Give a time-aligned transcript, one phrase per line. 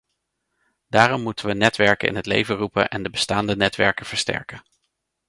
[0.87, 4.63] Daarom moeten we netwerken in het leven roepen en de bestaande netwerken versterken.